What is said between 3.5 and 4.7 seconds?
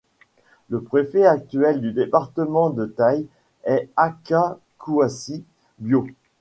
est Aka